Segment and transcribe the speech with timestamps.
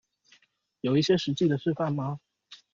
[0.79, 2.19] 有一些實際的示範嗎